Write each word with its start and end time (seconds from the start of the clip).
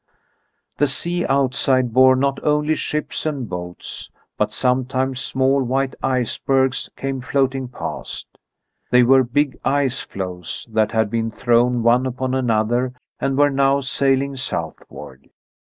The 0.77 0.87
sea 0.87 1.27
outside 1.27 1.93
bore 1.93 2.15
not 2.15 2.43
only 2.43 2.73
ships 2.73 3.27
and 3.27 3.47
boats, 3.47 4.09
but 4.35 4.51
sometimes 4.51 5.19
small 5.19 5.61
white 5.61 5.93
icebergs 6.01 6.89
came 6.95 7.21
floating 7.21 7.67
past. 7.67 8.39
They 8.89 9.03
were 9.03 9.23
big 9.23 9.59
ice 9.63 9.99
floes 9.99 10.67
that 10.71 10.91
had 10.91 11.11
been 11.11 11.29
thrown 11.29 11.83
one 11.83 12.07
upon 12.07 12.33
another 12.33 12.93
and 13.19 13.37
were 13.37 13.51
now 13.51 13.81
sailing 13.81 14.35
southward. 14.37 15.29